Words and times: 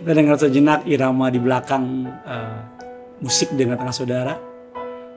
Kita 0.00 0.16
dengar 0.16 0.40
sejenak 0.40 0.88
irama 0.88 1.28
di 1.28 1.36
belakang 1.36 2.08
uh, 2.24 2.64
musik 3.20 3.52
dengan 3.52 3.76
tengah 3.76 3.92
saudara. 3.92 4.32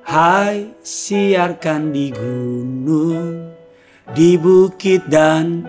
Hai 0.03 0.75
siarkan 0.83 1.95
di 1.95 2.11
gunung, 2.11 3.47
di 4.11 4.35
bukit 4.35 5.07
dan 5.07 5.63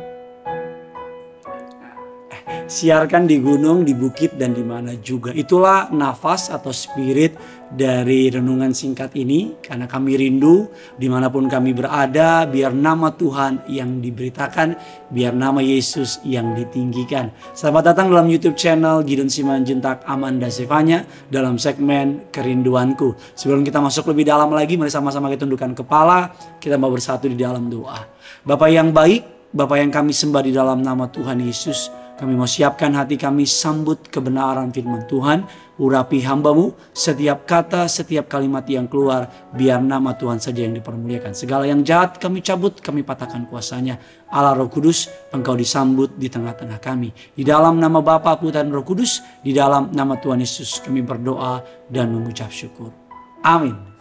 siarkan 2.64 3.28
di 3.28 3.40
gunung, 3.40 3.84
di 3.84 3.92
bukit 3.92 4.40
dan 4.40 4.56
di 4.56 4.64
mana 4.64 4.96
juga. 4.96 5.30
Itulah 5.36 5.92
nafas 5.92 6.48
atau 6.48 6.72
spirit 6.72 7.36
dari 7.74 8.30
renungan 8.30 8.70
singkat 8.70 9.12
ini 9.18 9.58
karena 9.60 9.84
kami 9.84 10.14
rindu 10.16 10.70
di 10.96 11.10
mana 11.10 11.28
pun 11.28 11.50
kami 11.50 11.74
berada 11.74 12.46
biar 12.48 12.72
nama 12.72 13.12
Tuhan 13.12 13.68
yang 13.68 14.00
diberitakan, 14.00 14.78
biar 15.12 15.36
nama 15.36 15.60
Yesus 15.60 16.24
yang 16.24 16.56
ditinggikan. 16.56 17.34
Selamat 17.52 17.92
datang 17.92 18.08
dalam 18.08 18.30
YouTube 18.30 18.56
channel 18.56 19.04
Gideon 19.04 19.28
Simanjuntak 19.28 20.06
Amanda 20.08 20.48
Sevanya 20.48 21.04
dalam 21.28 21.60
segmen 21.60 22.30
Kerinduanku. 22.32 23.12
Sebelum 23.36 23.60
kita 23.66 23.82
masuk 23.82 24.08
lebih 24.14 24.24
dalam 24.28 24.48
lagi, 24.54 24.80
mari 24.80 24.92
sama-sama 24.92 25.28
kita 25.28 25.44
tundukkan 25.44 25.76
kepala, 25.84 26.32
kita 26.62 26.80
mau 26.80 26.88
bersatu 26.88 27.28
di 27.28 27.36
dalam 27.36 27.68
doa. 27.68 28.08
Bapak 28.46 28.70
yang 28.72 28.94
baik, 28.94 29.52
Bapak 29.54 29.78
yang 29.78 29.94
kami 29.94 30.10
sembah 30.10 30.42
di 30.42 30.50
dalam 30.50 30.82
nama 30.82 31.06
Tuhan 31.06 31.38
Yesus, 31.38 31.86
kami 32.14 32.38
mau 32.38 32.46
siapkan 32.46 32.94
hati 32.94 33.18
kami 33.18 33.42
sambut 33.42 34.06
kebenaran 34.06 34.70
firman 34.70 35.02
Tuhan. 35.10 35.42
Urapi 35.74 36.22
hambamu 36.22 36.70
setiap 36.94 37.50
kata, 37.50 37.90
setiap 37.90 38.30
kalimat 38.30 38.62
yang 38.70 38.86
keluar. 38.86 39.26
Biar 39.50 39.82
nama 39.82 40.14
Tuhan 40.14 40.38
saja 40.38 40.62
yang 40.62 40.78
dipermuliakan. 40.78 41.34
Segala 41.34 41.66
yang 41.66 41.82
jahat 41.82 42.22
kami 42.22 42.38
cabut, 42.38 42.78
kami 42.78 43.02
patahkan 43.02 43.50
kuasanya. 43.50 43.98
Allah 44.30 44.54
roh 44.54 44.70
kudus, 44.70 45.10
engkau 45.34 45.58
disambut 45.58 46.14
di 46.14 46.30
tengah-tengah 46.30 46.78
kami. 46.78 47.10
Di 47.34 47.42
dalam 47.42 47.82
nama 47.82 47.98
Bapa, 47.98 48.38
Putra 48.38 48.62
dan 48.62 48.70
roh 48.70 48.86
kudus. 48.86 49.18
Di 49.42 49.50
dalam 49.50 49.90
nama 49.90 50.14
Tuhan 50.14 50.38
Yesus 50.38 50.78
kami 50.86 51.02
berdoa 51.02 51.66
dan 51.90 52.14
mengucap 52.14 52.54
syukur. 52.54 52.94
Amin. 53.42 53.93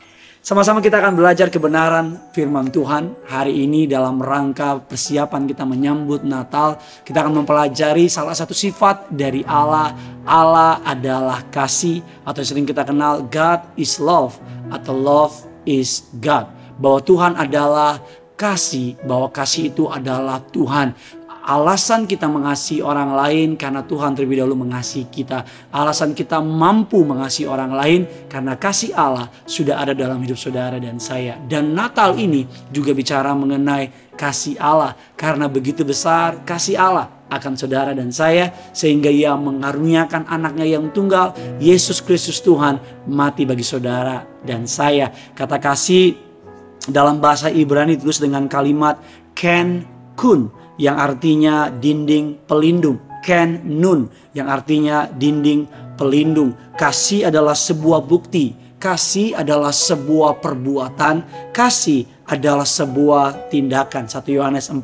Sama-sama 0.43 0.83
kita 0.83 0.99
akan 0.99 1.15
belajar 1.15 1.47
kebenaran 1.47 2.19
firman 2.35 2.67
Tuhan 2.67 3.15
hari 3.31 3.63
ini 3.63 3.87
dalam 3.87 4.19
rangka 4.19 4.75
persiapan 4.75 5.47
kita 5.47 5.63
menyambut 5.63 6.27
Natal. 6.27 6.75
Kita 7.07 7.23
akan 7.23 7.39
mempelajari 7.39 8.11
salah 8.11 8.35
satu 8.35 8.51
sifat 8.51 9.07
dari 9.07 9.47
Allah. 9.47 9.95
Allah 10.27 10.83
adalah 10.83 11.47
kasih 11.47 12.03
atau 12.27 12.43
sering 12.43 12.67
kita 12.67 12.83
kenal 12.83 13.23
God 13.31 13.63
is 13.79 14.03
love 14.03 14.35
atau 14.67 14.91
love 14.91 15.31
is 15.63 16.11
God. 16.19 16.51
Bahwa 16.75 16.99
Tuhan 16.99 17.39
adalah 17.39 18.03
kasih, 18.35 18.99
bahwa 19.07 19.31
kasih 19.31 19.71
itu 19.71 19.87
adalah 19.87 20.43
Tuhan 20.51 20.91
alasan 21.43 22.07
kita 22.07 22.31
mengasihi 22.31 22.79
orang 22.79 23.11
lain 23.11 23.59
karena 23.59 23.83
Tuhan 23.83 24.15
terlebih 24.15 24.39
dahulu 24.39 24.63
mengasihi 24.63 25.11
kita. 25.11 25.43
Alasan 25.75 26.15
kita 26.15 26.39
mampu 26.39 27.03
mengasihi 27.03 27.45
orang 27.45 27.75
lain 27.75 28.01
karena 28.31 28.55
kasih 28.55 28.95
Allah 28.95 29.27
sudah 29.43 29.83
ada 29.83 29.91
dalam 29.91 30.23
hidup 30.23 30.39
saudara 30.39 30.79
dan 30.79 30.97
saya. 30.97 31.35
Dan 31.43 31.75
Natal 31.75 32.15
ini 32.15 32.47
juga 32.71 32.95
bicara 32.95 33.35
mengenai 33.35 34.15
kasih 34.15 34.55
Allah 34.55 34.95
karena 35.19 35.51
begitu 35.51 35.83
besar 35.83 36.47
kasih 36.47 36.79
Allah 36.79 37.11
akan 37.33 37.57
saudara 37.57 37.91
dan 37.97 38.13
saya 38.13 38.53
sehingga 38.71 39.09
ia 39.09 39.33
mengaruniakan 39.33 40.29
anaknya 40.29 40.77
yang 40.77 40.93
tunggal 40.93 41.33
Yesus 41.57 41.99
Kristus 41.99 42.39
Tuhan 42.39 42.79
mati 43.09 43.43
bagi 43.43 43.65
saudara 43.65 44.23
dan 44.47 44.63
saya. 44.69 45.11
Kata 45.35 45.59
kasih 45.59 46.15
dalam 46.87 47.19
bahasa 47.19 47.49
Ibrani 47.51 47.97
ditulis 47.97 48.21
dengan 48.21 48.45
kalimat 48.47 48.99
ken 49.33 49.92
kun 50.13 50.49
yang 50.77 50.97
artinya 50.97 51.69
dinding 51.69 52.45
pelindung. 52.47 52.99
Ken 53.23 53.63
Nun 53.63 54.11
yang 54.35 54.51
artinya 54.51 55.07
dinding 55.07 55.65
pelindung. 55.95 56.51
Kasih 56.75 57.31
adalah 57.31 57.55
sebuah 57.55 58.03
bukti. 58.03 58.51
Kasih 58.83 59.39
adalah 59.39 59.71
sebuah 59.71 60.43
perbuatan. 60.43 61.47
Kasih 61.55 62.03
adalah 62.27 62.67
sebuah 62.67 63.47
tindakan. 63.47 64.11
1 64.11 64.27
Yohanes 64.27 64.67
4 64.67 64.83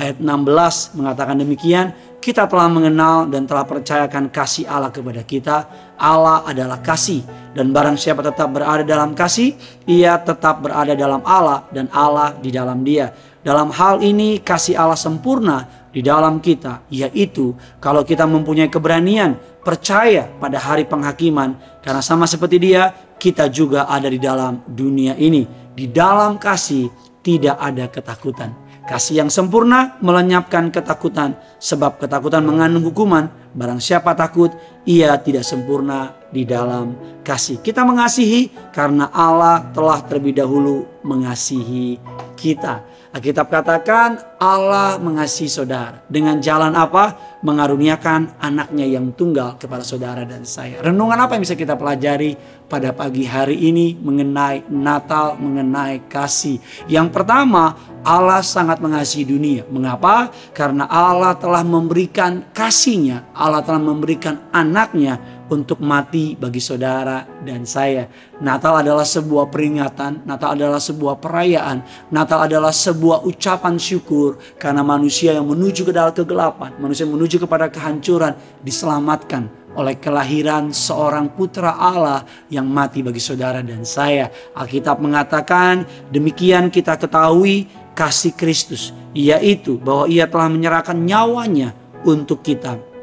ayat 0.00 0.16
16 0.16 0.96
mengatakan 0.96 1.36
demikian. 1.36 1.92
Kita 2.16 2.48
telah 2.50 2.66
mengenal 2.66 3.30
dan 3.30 3.46
telah 3.46 3.62
percayakan 3.62 4.34
kasih 4.34 4.66
Allah 4.66 4.90
kepada 4.90 5.22
kita. 5.22 5.56
Allah 5.94 6.42
adalah 6.48 6.82
kasih. 6.82 7.22
Dan 7.54 7.70
barang 7.70 7.94
siapa 7.94 8.18
tetap 8.18 8.50
berada 8.50 8.82
dalam 8.82 9.14
kasih, 9.14 9.54
ia 9.86 10.18
tetap 10.18 10.58
berada 10.58 10.96
dalam 10.98 11.22
Allah 11.22 11.70
dan 11.70 11.86
Allah 11.94 12.34
di 12.34 12.50
dalam 12.50 12.82
dia. 12.82 13.14
Dalam 13.46 13.70
hal 13.70 14.02
ini 14.02 14.42
kasih 14.42 14.74
Allah 14.74 14.98
sempurna 14.98 15.86
di 15.94 16.02
dalam 16.02 16.42
kita, 16.42 16.82
yaitu 16.90 17.54
kalau 17.78 18.02
kita 18.02 18.26
mempunyai 18.26 18.66
keberanian 18.66 19.38
percaya 19.62 20.26
pada 20.42 20.58
hari 20.58 20.82
penghakiman, 20.82 21.54
karena 21.78 22.02
sama 22.02 22.26
seperti 22.26 22.58
Dia, 22.58 22.90
kita 23.14 23.46
juga 23.46 23.86
ada 23.86 24.10
di 24.10 24.18
dalam 24.18 24.66
dunia 24.66 25.14
ini. 25.14 25.46
Di 25.78 25.86
dalam 25.86 26.42
kasih 26.42 26.90
tidak 27.22 27.54
ada 27.62 27.86
ketakutan. 27.86 28.50
Kasih 28.82 29.22
yang 29.22 29.30
sempurna 29.30 29.94
melenyapkan 30.02 30.74
ketakutan, 30.74 31.38
sebab 31.62 32.02
ketakutan 32.02 32.42
mengandung 32.42 32.82
hukuman. 32.82 33.30
Barang 33.54 33.78
siapa 33.78 34.18
takut, 34.18 34.50
ia 34.82 35.14
tidak 35.22 35.46
sempurna 35.46 36.18
di 36.36 36.44
dalam 36.44 36.92
kasih. 37.24 37.64
Kita 37.64 37.80
mengasihi 37.88 38.52
karena 38.76 39.08
Allah 39.08 39.64
telah 39.72 40.04
terlebih 40.04 40.36
dahulu 40.36 40.84
mengasihi 41.00 41.96
kita. 42.36 42.84
Alkitab 43.16 43.48
katakan 43.48 44.20
Allah 44.36 45.00
mengasihi 45.00 45.48
saudara. 45.48 46.04
Dengan 46.04 46.36
jalan 46.36 46.76
apa? 46.76 47.38
Mengaruniakan 47.40 48.36
anaknya 48.36 48.84
yang 48.84 49.16
tunggal 49.16 49.56
kepada 49.56 49.80
saudara 49.80 50.28
dan 50.28 50.44
saya. 50.44 50.84
Renungan 50.84 51.16
apa 51.16 51.40
yang 51.40 51.48
bisa 51.48 51.56
kita 51.56 51.80
pelajari 51.80 52.36
pada 52.68 52.92
pagi 52.92 53.24
hari 53.24 53.56
ini 53.72 53.96
mengenai 53.96 54.68
Natal, 54.68 55.40
mengenai 55.40 56.04
kasih. 56.12 56.60
Yang 56.92 57.08
pertama, 57.16 57.72
Allah 58.04 58.44
sangat 58.44 58.84
mengasihi 58.84 59.24
dunia. 59.24 59.64
Mengapa? 59.72 60.28
Karena 60.52 60.84
Allah 60.84 61.32
telah 61.40 61.64
memberikan 61.64 62.52
kasihnya. 62.52 63.32
Allah 63.32 63.64
telah 63.64 63.80
memberikan 63.80 64.44
anaknya 64.52 65.35
untuk 65.46 65.78
mati 65.78 66.34
bagi 66.34 66.58
saudara 66.58 67.22
dan 67.46 67.62
saya. 67.62 68.10
Natal 68.42 68.82
adalah 68.82 69.06
sebuah 69.06 69.48
peringatan, 69.48 70.26
Natal 70.26 70.58
adalah 70.58 70.82
sebuah 70.82 71.22
perayaan, 71.22 72.10
Natal 72.10 72.46
adalah 72.50 72.74
sebuah 72.74 73.22
ucapan 73.22 73.78
syukur 73.78 74.38
karena 74.58 74.82
manusia 74.82 75.34
yang 75.34 75.46
menuju 75.46 75.86
ke 75.86 75.92
dalam 75.94 76.12
kegelapan, 76.12 76.74
manusia 76.82 77.06
yang 77.06 77.14
menuju 77.14 77.42
kepada 77.42 77.70
kehancuran 77.70 78.34
diselamatkan 78.62 79.46
oleh 79.76 80.00
kelahiran 80.00 80.72
seorang 80.72 81.28
putra 81.36 81.76
Allah 81.76 82.24
yang 82.48 82.64
mati 82.64 83.04
bagi 83.04 83.20
saudara 83.20 83.60
dan 83.60 83.84
saya. 83.84 84.32
Alkitab 84.56 84.98
mengatakan 84.98 85.84
demikian 86.08 86.72
kita 86.72 86.96
ketahui 86.96 87.68
kasih 87.92 88.32
Kristus, 88.32 88.96
yaitu 89.12 89.76
bahwa 89.76 90.08
ia 90.08 90.24
telah 90.24 90.48
menyerahkan 90.48 90.96
nyawanya 90.96 91.76
untuk 92.04 92.40
kita 92.40 92.95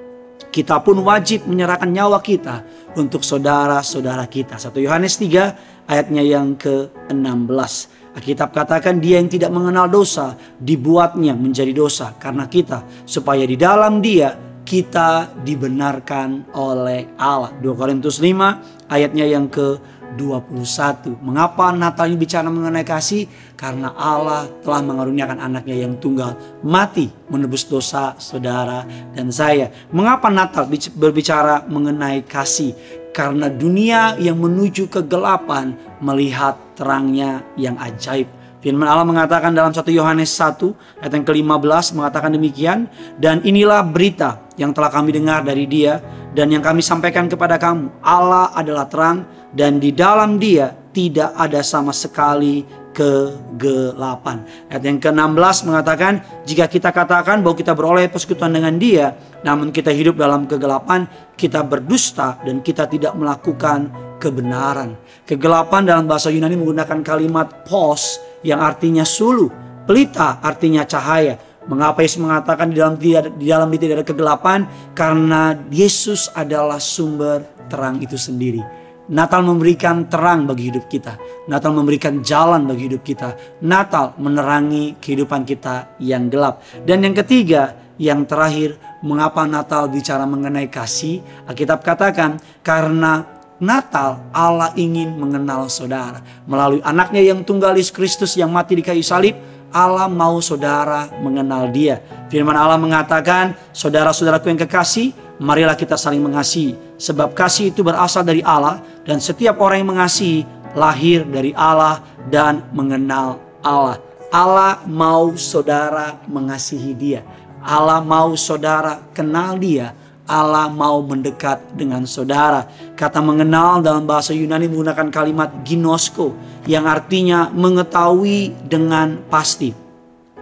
kita 0.53 0.85
pun 0.85 1.01
wajib 1.01 1.49
menyerahkan 1.49 1.89
nyawa 1.89 2.21
kita 2.21 2.61
untuk 2.93 3.25
saudara-saudara 3.25 4.29
kita. 4.29 4.61
1 4.61 4.69
Yohanes 4.77 5.17
3 5.17 5.89
ayatnya 5.89 6.21
yang 6.21 6.53
ke-16. 6.53 7.73
Alkitab 8.13 8.53
katakan 8.53 9.01
dia 9.01 9.17
yang 9.17 9.25
tidak 9.25 9.49
mengenal 9.49 9.89
dosa 9.89 10.37
dibuatnya 10.61 11.33
menjadi 11.33 11.73
dosa 11.73 12.13
karena 12.21 12.45
kita 12.45 12.85
supaya 13.09 13.41
di 13.41 13.57
dalam 13.57 14.05
dia 14.05 14.37
kita 14.61 15.33
dibenarkan 15.41 16.53
oleh 16.53 17.17
Allah. 17.17 17.49
2 17.57 17.73
Korintus 17.73 18.21
5 18.21 18.93
ayatnya 18.93 19.25
yang 19.25 19.49
ke 19.49 19.81
21. 20.16 21.19
Mengapa 21.22 21.74
Natal 21.74 22.09
ini 22.09 22.18
bicara 22.19 22.47
mengenai 22.50 22.85
kasih? 22.85 23.25
Karena 23.57 23.94
Allah 23.96 24.50
telah 24.62 24.81
mengaruniakan 24.85 25.40
anaknya 25.40 25.88
yang 25.88 25.97
tunggal 25.97 26.35
mati 26.62 27.09
menebus 27.29 27.66
dosa 27.66 28.13
saudara 28.21 28.86
dan 29.15 29.33
saya. 29.33 29.71
Mengapa 29.89 30.30
Natal 30.30 30.69
berbicara 30.98 31.65
mengenai 31.65 32.25
kasih? 32.25 32.75
Karena 33.13 33.45
dunia 33.45 34.18
yang 34.18 34.42
menuju 34.42 34.89
kegelapan 34.89 35.77
melihat 36.01 36.57
terangnya 36.74 37.45
yang 37.54 37.77
ajaib. 37.77 38.43
Firman 38.63 38.88
Allah 38.88 39.04
mengatakan 39.04 39.51
dalam 39.51 39.75
1 39.75 39.83
Yohanes 39.92 40.31
1 40.39 41.04
ayat 41.04 41.12
yang 41.12 41.27
ke-15 41.27 42.00
mengatakan 42.00 42.31
demikian. 42.31 42.88
Dan 43.19 43.44
inilah 43.44 43.83
berita 43.83 44.48
yang 44.56 44.71
telah 44.71 44.88
kami 44.88 45.12
dengar 45.12 45.44
dari 45.44 45.68
dia 45.68 46.00
dan 46.31 46.48
yang 46.48 46.63
kami 46.63 46.80
sampaikan 46.80 47.27
kepada 47.27 47.60
kamu. 47.60 47.92
Allah 48.00 48.56
adalah 48.56 48.88
terang 48.88 49.27
dan 49.51 49.83
di 49.83 49.92
dalam 49.92 50.39
dia 50.39 50.71
tidak 50.95 51.36
ada 51.36 51.60
sama 51.60 51.92
sekali 51.92 52.63
kegelapan. 52.95 54.48
Ayat 54.71 54.83
yang 54.86 55.01
ke-16 55.01 55.57
mengatakan, 55.68 56.24
jika 56.48 56.69
kita 56.69 56.94
katakan 56.94 57.44
bahwa 57.44 57.57
kita 57.57 57.74
beroleh 57.75 58.07
persekutuan 58.07 58.54
dengan 58.54 58.77
dia, 58.80 59.18
namun 59.42 59.74
kita 59.74 59.92
hidup 59.92 60.16
dalam 60.16 60.48
kegelapan, 60.48 61.09
kita 61.36 61.66
berdusta 61.66 62.39
dan 62.45 62.62
kita 62.62 62.88
tidak 62.88 63.18
melakukan 63.18 63.92
kebenaran. 64.23 64.95
Kegelapan 65.27 65.83
dalam 65.83 66.07
bahasa 66.07 66.31
Yunani 66.31 66.55
menggunakan 66.55 67.03
kalimat 67.03 67.67
pos 67.67 68.23
yang 68.47 68.63
artinya 68.63 69.03
sulu. 69.03 69.51
Pelita 69.83 70.39
artinya 70.39 70.87
cahaya. 70.87 71.35
Mengapa 71.67 72.03
Yesus 72.03 72.19
mengatakan 72.23 72.71
di 72.71 72.79
dalam 72.79 72.95
di 72.99 73.47
dalam 73.47 73.67
tidak 73.75 73.99
ada 73.99 74.07
kegelapan? 74.07 74.59
Karena 74.95 75.55
Yesus 75.67 76.31
adalah 76.31 76.79
sumber 76.79 77.67
terang 77.67 77.99
itu 77.99 78.15
sendiri. 78.15 78.63
Natal 79.03 79.43
memberikan 79.43 80.07
terang 80.07 80.47
bagi 80.47 80.71
hidup 80.71 80.87
kita. 80.87 81.19
Natal 81.51 81.75
memberikan 81.75 82.23
jalan 82.23 82.63
bagi 82.63 82.87
hidup 82.87 83.03
kita. 83.03 83.59
Natal 83.59 84.15
menerangi 84.15 84.95
kehidupan 85.03 85.43
kita 85.43 85.99
yang 85.99 86.31
gelap. 86.31 86.63
Dan 86.87 87.03
yang 87.03 87.11
ketiga, 87.11 87.75
yang 87.99 88.23
terakhir, 88.23 88.79
mengapa 89.03 89.43
Natal 89.43 89.91
bicara 89.91 90.23
mengenai 90.23 90.71
kasih? 90.71 91.19
Alkitab 91.51 91.83
katakan 91.83 92.39
karena 92.63 93.27
Natal 93.63 94.19
Allah 94.36 94.75
ingin 94.75 95.15
mengenal 95.15 95.71
saudara 95.71 96.19
melalui 96.44 96.83
anaknya 96.83 97.24
yang 97.24 97.48
tunggal 97.48 97.71
Yesus 97.71 97.95
Kristus 97.95 98.36
yang 98.36 98.51
mati 98.51 98.75
di 98.75 98.83
kayu 98.83 99.00
salib. 99.00 99.39
Allah 99.74 100.06
mau 100.06 100.38
saudara 100.38 101.10
mengenal 101.18 101.71
dia. 101.74 101.98
Firman 102.30 102.54
Allah 102.54 102.77
mengatakan, 102.77 103.57
saudara-saudaraku 103.74 104.54
yang 104.54 104.62
kekasih, 104.62 105.18
marilah 105.42 105.74
kita 105.74 105.98
saling 105.98 106.21
mengasihi. 106.21 106.77
Sebab 107.01 107.33
kasih 107.33 107.74
itu 107.74 107.81
berasal 107.81 108.21
dari 108.21 108.45
Allah 108.45 108.86
dan 109.01 109.18
setiap 109.18 109.57
orang 109.57 109.81
yang 109.81 109.89
mengasihi 109.98 110.45
lahir 110.77 111.25
dari 111.25 111.57
Allah 111.57 112.06
dan 112.30 112.62
mengenal 112.69 113.42
Allah. 113.66 113.98
Allah 114.30 114.81
mau 114.86 115.33
saudara 115.38 116.21
mengasihi 116.30 116.94
dia. 116.94 117.21
Allah 117.63 118.04
mau 118.04 118.36
saudara 118.38 119.00
kenal 119.16 119.57
dia. 119.57 119.95
Allah 120.23 120.71
mau 120.71 121.03
mendekat 121.03 121.75
dengan 121.75 122.07
saudara. 122.07 122.63
Kata 122.95 123.19
mengenal 123.19 123.83
dalam 123.83 124.07
bahasa 124.07 124.31
Yunani 124.31 124.71
menggunakan 124.71 125.11
kalimat 125.11 125.51
ginosko 125.67 126.31
yang 126.63 126.87
artinya 126.87 127.51
mengetahui 127.51 128.55
dengan 128.63 129.19
pasti. 129.27 129.75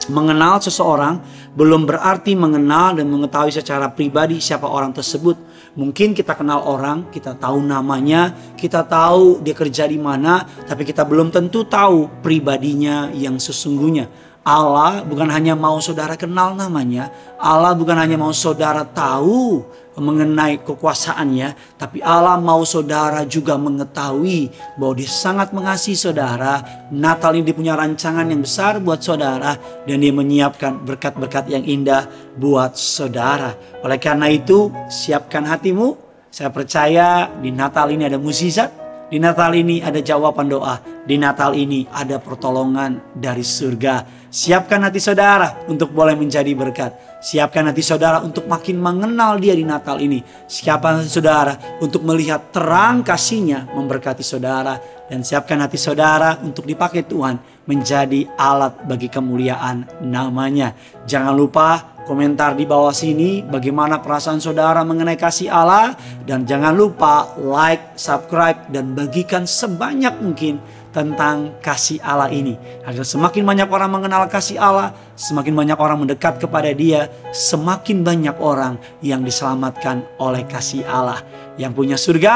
Mengenal 0.09 0.57
seseorang 0.61 1.21
belum 1.53 1.85
berarti 1.85 2.33
mengenal 2.33 2.97
dan 2.97 3.09
mengetahui 3.09 3.53
secara 3.53 3.89
pribadi 3.89 4.41
siapa 4.41 4.65
orang 4.65 4.93
tersebut. 4.93 5.37
Mungkin 5.71 6.11
kita 6.11 6.35
kenal 6.35 6.67
orang, 6.67 7.07
kita 7.13 7.37
tahu 7.37 7.63
namanya, 7.63 8.35
kita 8.59 8.83
tahu 8.83 9.39
dia 9.39 9.55
kerja 9.55 9.87
di 9.87 9.95
mana, 9.95 10.43
tapi 10.67 10.83
kita 10.83 11.07
belum 11.07 11.31
tentu 11.31 11.63
tahu 11.63 12.09
pribadinya 12.19 13.07
yang 13.15 13.39
sesungguhnya. 13.39 14.30
Allah 14.41 15.05
bukan 15.05 15.29
hanya 15.29 15.53
mau 15.53 15.77
saudara 15.77 16.17
kenal 16.17 16.57
namanya, 16.57 17.13
Allah 17.37 17.77
bukan 17.77 17.93
hanya 17.93 18.17
mau 18.17 18.33
saudara 18.33 18.81
tahu 18.81 19.61
mengenai 20.01 20.65
kekuasaannya, 20.65 21.77
tapi 21.77 22.01
Allah 22.01 22.41
mau 22.41 22.65
saudara 22.65 23.21
juga 23.27 23.53
mengetahui 23.61 24.49
bahwa 24.81 24.97
dia 24.97 25.05
sangat 25.05 25.53
mengasihi 25.53 25.93
saudara. 25.93 26.57
Natal 26.89 27.37
ini 27.37 27.45
dia 27.45 27.53
punya 27.53 27.77
rancangan 27.77 28.25
yang 28.25 28.41
besar 28.41 28.81
buat 28.81 29.05
saudara 29.05 29.61
dan 29.85 30.01
dia 30.01 30.09
menyiapkan 30.09 30.89
berkat-berkat 30.89 31.45
yang 31.53 31.61
indah 31.61 32.09
buat 32.33 32.73
saudara. 32.73 33.53
Oleh 33.85 34.01
karena 34.01 34.25
itu, 34.33 34.73
siapkan 34.89 35.45
hatimu. 35.45 36.09
Saya 36.31 36.49
percaya 36.49 37.29
di 37.43 37.51
Natal 37.53 37.91
ini 37.93 38.07
ada 38.07 38.15
mukjizat, 38.17 38.71
di 39.11 39.19
Natal 39.19 39.51
ini 39.51 39.83
ada 39.83 39.99
jawaban 39.99 40.47
doa. 40.47 40.79
Di 41.03 41.19
Natal 41.19 41.51
ini 41.59 41.83
ada 41.91 42.15
pertolongan 42.15 43.11
dari 43.11 43.43
surga. 43.43 44.23
Siapkan 44.31 44.87
hati 44.87 45.03
saudara 45.03 45.67
untuk 45.67 45.91
boleh 45.91 46.15
menjadi 46.15 46.47
berkat. 46.55 47.19
Siapkan 47.19 47.67
hati 47.67 47.83
saudara 47.83 48.23
untuk 48.23 48.47
makin 48.47 48.79
mengenal 48.79 49.35
dia 49.35 49.51
di 49.51 49.67
Natal 49.67 49.99
ini. 49.99 50.23
Siapkan 50.47 51.03
hati 51.03 51.11
saudara 51.11 51.59
untuk 51.83 52.07
melihat 52.07 52.55
terang 52.55 53.03
kasihnya 53.03 53.67
memberkati 53.75 54.23
saudara. 54.23 54.79
Dan 55.11 55.27
siapkan 55.27 55.59
hati 55.59 55.75
saudara 55.75 56.39
untuk 56.39 56.63
dipakai 56.63 57.03
Tuhan 57.03 57.67
menjadi 57.67 58.31
alat 58.39 58.87
bagi 58.87 59.11
kemuliaan 59.11 60.07
namanya. 60.07 60.71
Jangan 61.03 61.35
lupa 61.35 61.90
komentar 62.05 62.57
di 62.57 62.65
bawah 62.65 62.93
sini 62.93 63.45
bagaimana 63.45 64.01
perasaan 64.01 64.41
saudara 64.41 64.81
mengenai 64.85 65.17
kasih 65.17 65.49
Allah. 65.49 65.93
Dan 66.25 66.43
jangan 66.45 66.75
lupa 66.75 67.33
like, 67.39 67.97
subscribe, 67.97 68.69
dan 68.69 68.93
bagikan 68.97 69.43
sebanyak 69.45 70.13
mungkin 70.21 70.61
tentang 70.91 71.55
kasih 71.63 72.03
Allah 72.03 72.27
ini. 72.29 72.59
Agar 72.83 73.07
semakin 73.07 73.47
banyak 73.47 73.67
orang 73.71 73.91
mengenal 73.91 74.27
kasih 74.27 74.59
Allah, 74.59 74.91
semakin 75.15 75.55
banyak 75.55 75.77
orang 75.79 76.03
mendekat 76.03 76.37
kepada 76.37 76.69
dia, 76.75 77.07
semakin 77.31 78.03
banyak 78.03 78.35
orang 78.37 78.75
yang 78.99 79.23
diselamatkan 79.23 80.03
oleh 80.19 80.43
kasih 80.45 80.83
Allah. 80.85 81.23
Yang 81.55 81.71
punya 81.73 81.97
surga, 81.97 82.33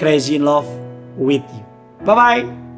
crazy 0.00 0.40
in 0.40 0.48
love 0.48 0.66
with 1.20 1.44
you. 1.52 1.64
Bye-bye. 2.08 2.69